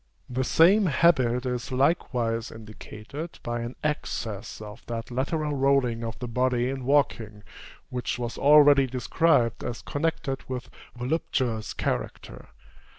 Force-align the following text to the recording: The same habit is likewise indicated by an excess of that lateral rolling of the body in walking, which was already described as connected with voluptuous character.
The 0.27 0.43
same 0.43 0.87
habit 0.87 1.45
is 1.45 1.71
likewise 1.71 2.51
indicated 2.51 3.37
by 3.43 3.59
an 3.61 3.75
excess 3.83 4.59
of 4.59 4.83
that 4.87 5.11
lateral 5.11 5.53
rolling 5.55 6.03
of 6.03 6.17
the 6.17 6.27
body 6.27 6.69
in 6.71 6.85
walking, 6.85 7.43
which 7.89 8.17
was 8.17 8.35
already 8.35 8.87
described 8.87 9.63
as 9.63 9.83
connected 9.83 10.39
with 10.49 10.71
voluptuous 10.97 11.75
character. 11.75 12.49